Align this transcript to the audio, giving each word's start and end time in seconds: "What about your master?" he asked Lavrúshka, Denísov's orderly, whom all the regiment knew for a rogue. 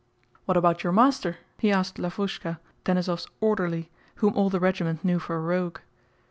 "What 0.45 0.57
about 0.57 0.83
your 0.83 0.91
master?" 0.91 1.37
he 1.59 1.71
asked 1.71 1.97
Lavrúshka, 1.99 2.57
Denísov's 2.85 3.27
orderly, 3.39 3.91
whom 4.15 4.33
all 4.33 4.49
the 4.49 4.59
regiment 4.59 5.05
knew 5.05 5.19
for 5.19 5.35
a 5.35 5.39
rogue. 5.41 5.77